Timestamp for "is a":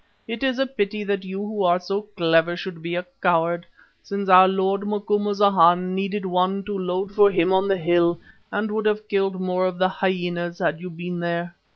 0.41-0.65